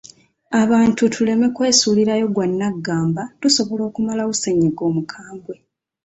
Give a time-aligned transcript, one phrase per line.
[0.61, 5.55] Abantu tuleme kwesuulirayo gwa nnagamba tusobola okumalawo ssenyiga omukambwe